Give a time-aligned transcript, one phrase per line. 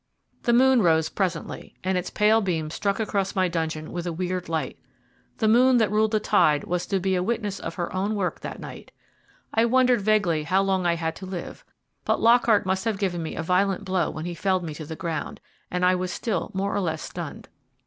[0.41, 4.49] The moon rose presently, and its pale beams struck across my dungeon with a weird
[4.49, 4.79] light.
[5.37, 8.39] The moon that ruled the tide was to be a witness of her own work
[8.39, 8.91] that night.
[9.53, 11.63] I wondered vaguely how long I had to live;
[12.03, 14.95] but Lockhart must have given me a violent blow when he felled me to the
[14.95, 17.47] ground, and I was still more or less stunned.